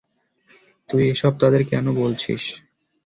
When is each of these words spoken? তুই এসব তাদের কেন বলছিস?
তুই 0.89 1.03
এসব 1.09 1.33
তাদের 1.41 1.61
কেন 1.71 1.85
বলছিস? 1.95 2.43